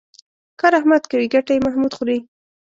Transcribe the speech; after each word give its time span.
کار 0.59 0.73
احمد 0.79 1.03
کوي 1.11 1.27
ګټه 1.33 1.51
یې 1.53 1.63
محمود 1.65 1.91
خوري. 1.97 2.17